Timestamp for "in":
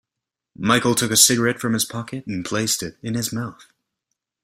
3.03-3.13